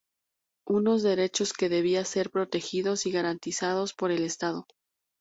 Unos 0.67 1.03
derechos 1.03 1.53
que 1.53 1.69
debían 1.69 2.05
ser 2.05 2.31
protegidos 2.31 3.05
y 3.05 3.11
garantizados 3.11 3.93
por 3.93 4.09
el 4.09 4.23
Estado. 4.23 4.65